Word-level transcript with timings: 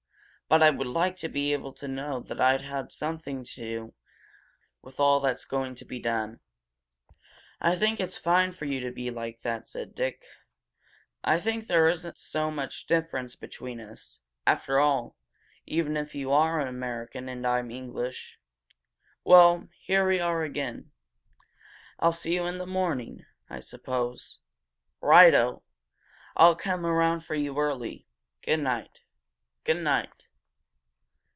But 0.53 0.61
I 0.61 0.69
would 0.69 0.85
like 0.87 1.15
to 1.15 1.29
be 1.29 1.53
able 1.53 1.71
to 1.75 1.87
know 1.87 2.19
that 2.23 2.41
I'd 2.41 2.59
had 2.59 2.91
something 2.91 3.45
to 3.45 3.55
do 3.55 3.93
with 4.81 4.99
all 4.99 5.21
that's 5.21 5.45
going 5.45 5.75
to 5.75 5.85
be 5.85 5.97
done." 5.97 6.41
"I 7.61 7.77
think 7.77 8.01
it's 8.01 8.17
fine 8.17 8.51
for 8.51 8.65
you 8.65 8.81
to 8.81 8.91
be 8.91 9.11
like 9.11 9.39
that," 9.43 9.65
said 9.65 9.95
Dick. 9.95 10.25
"I 11.23 11.39
think 11.39 11.67
there 11.67 11.87
isn't 11.87 12.17
so 12.17 12.51
much 12.51 12.85
difference 12.85 13.33
between 13.37 13.79
us, 13.79 14.19
after 14.45 14.77
all, 14.77 15.15
even 15.65 15.95
if 15.95 16.15
you 16.15 16.33
are 16.33 16.59
American 16.59 17.29
and 17.29 17.47
I'm 17.47 17.71
English. 17.71 18.37
Well, 19.23 19.69
here 19.79 20.05
we 20.05 20.19
are 20.19 20.43
again. 20.43 20.91
I'll 21.97 22.11
see 22.11 22.33
you 22.33 22.45
in 22.45 22.57
the 22.57 22.67
morning, 22.67 23.25
I 23.49 23.61
suppose?" 23.61 24.41
"Right 24.99 25.33
oh! 25.33 25.63
I'll 26.35 26.57
come 26.57 26.85
around 26.85 27.21
for 27.21 27.35
you 27.35 27.57
early. 27.57 28.05
Goodnight!" 28.43 28.99
"Goodnight!" 29.63 30.09